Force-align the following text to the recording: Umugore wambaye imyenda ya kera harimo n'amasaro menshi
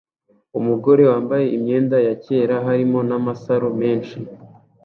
Umugore 0.59 1.01
wambaye 1.11 1.45
imyenda 1.55 1.97
ya 2.07 2.15
kera 2.23 2.55
harimo 2.65 2.99
n'amasaro 3.09 3.67
menshi 3.81 4.17